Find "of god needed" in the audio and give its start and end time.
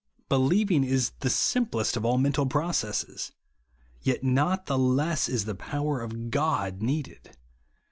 6.01-7.37